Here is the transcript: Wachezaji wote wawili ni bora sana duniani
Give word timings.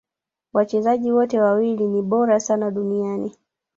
Wachezaji 0.53 1.11
wote 1.11 1.39
wawili 1.41 1.87
ni 1.87 2.01
bora 2.01 2.39
sana 2.39 2.71
duniani 2.71 3.35